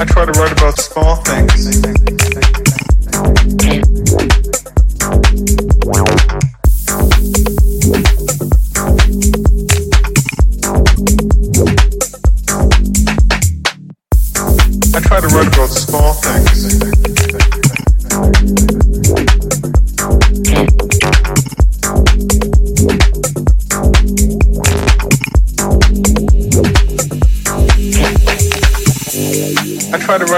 I 0.00 0.04
try 0.04 0.24
to 0.24 0.32
write 0.38 0.52
about 0.52 0.78
small 0.78 1.16
things. 1.16 1.82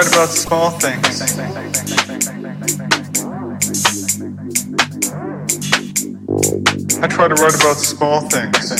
Write 0.00 0.14
about 0.14 0.28
small 0.30 0.70
things. 0.70 1.20
I 7.02 7.06
try 7.06 7.28
to 7.28 7.34
write 7.34 7.54
about 7.54 7.76
small 7.76 8.20
things. 8.22 8.72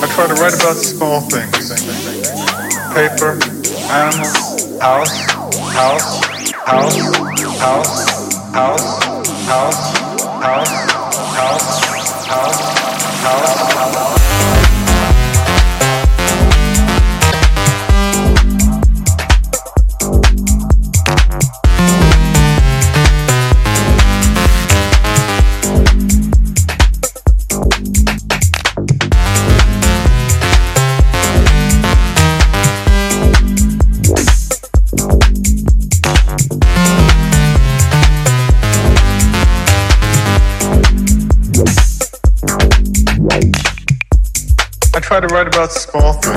I 0.00 0.06
try 0.14 0.26
to 0.26 0.34
write 0.40 0.54
about 0.54 0.76
small 0.76 1.20
things. 1.20 1.68
Paper, 2.94 3.36
animals, 3.92 4.80
house, 4.80 5.32
house, 5.74 6.24
house, 6.64 6.96
house, 7.60 7.92
house, 8.54 9.04
house, 9.04 9.90
house, 10.40 10.72
house, 11.36 11.76
house, 12.26 12.72
house. 13.20 13.71
About 45.52 45.72
small 45.72 46.14
things. 46.14 46.31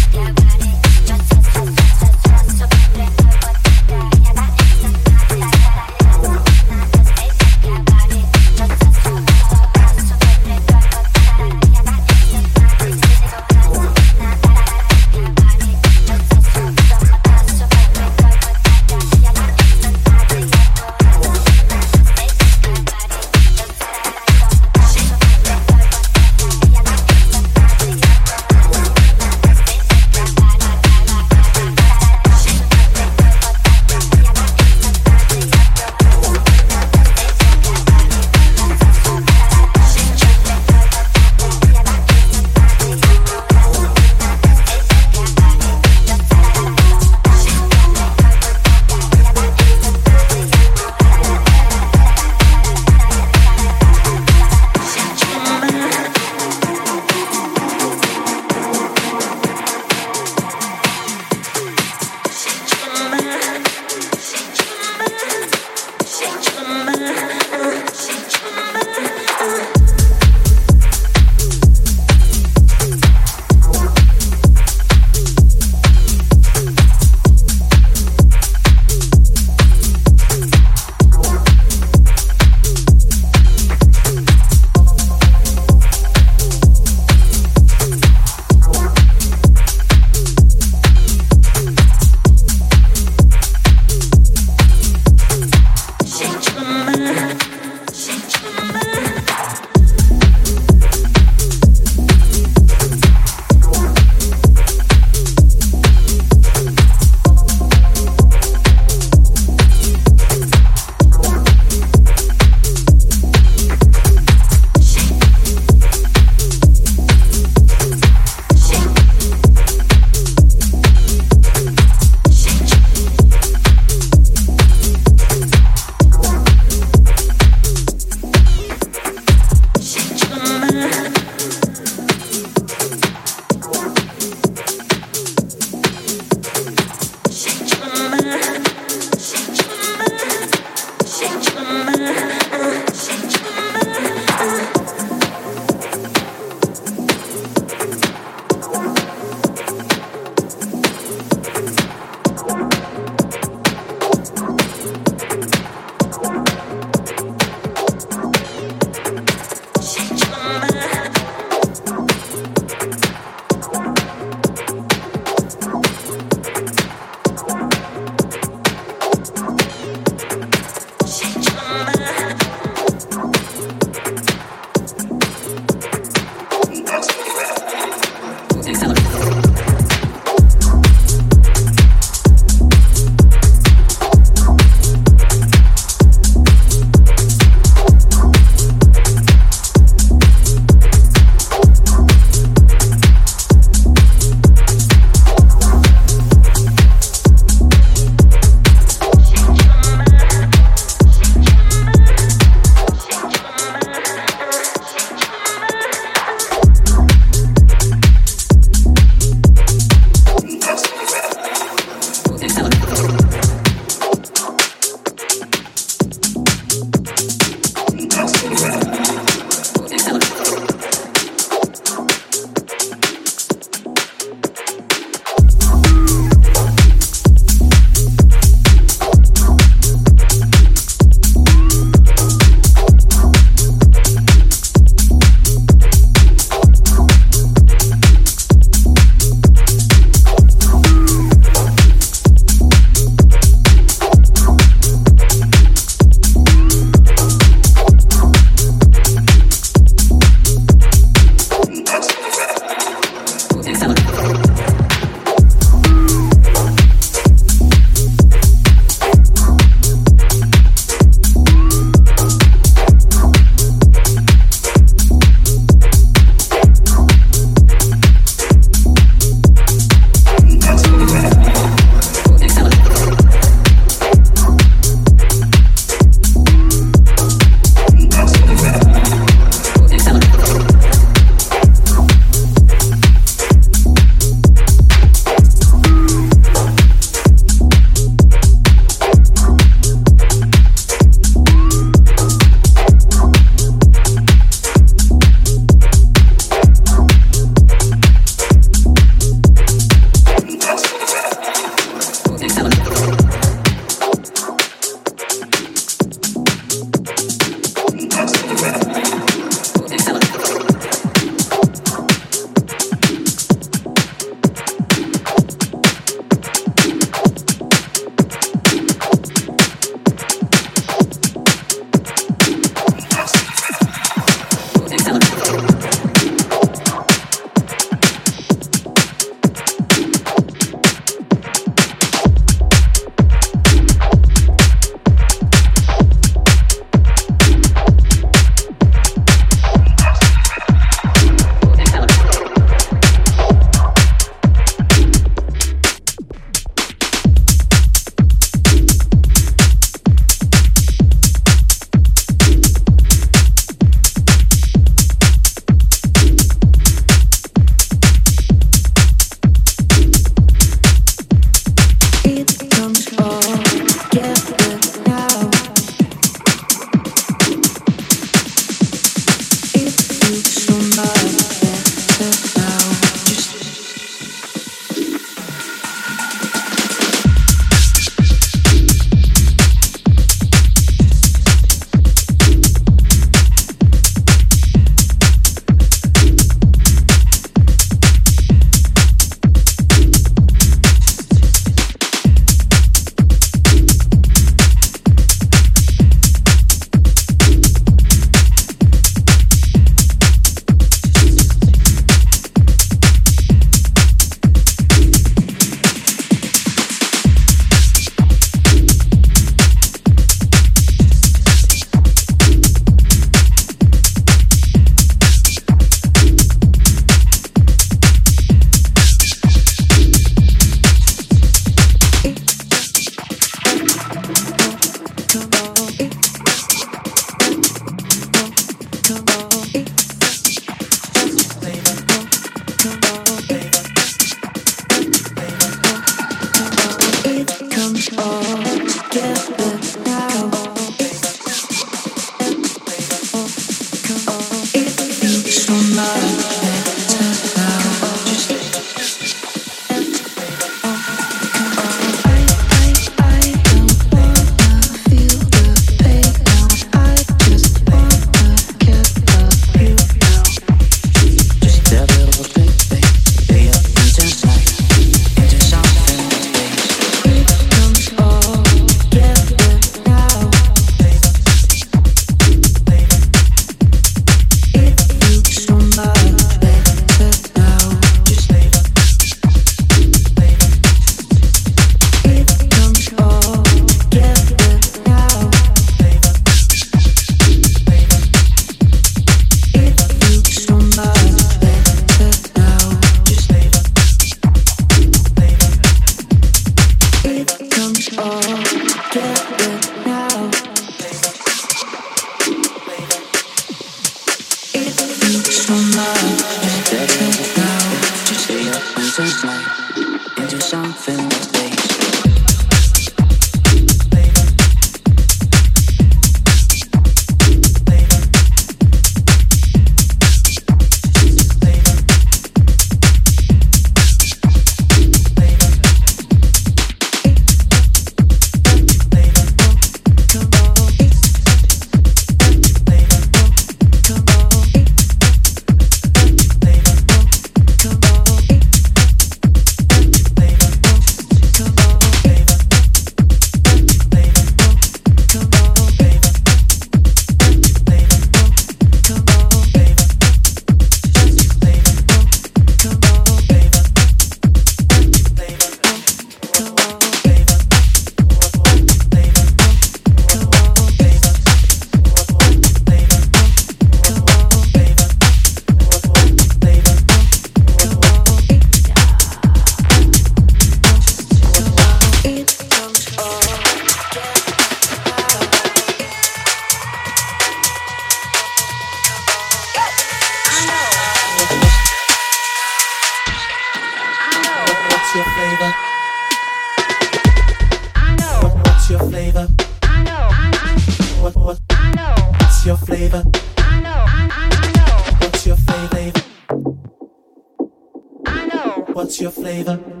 Your 599.21 599.31
flavor? 599.31 600.00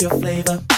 Your 0.00 0.10
flavor? 0.10 0.71